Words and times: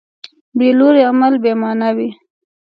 بېلوري 0.57 1.01
عمل 1.11 1.33
بېمانا 1.43 1.89
وي. 1.97 2.09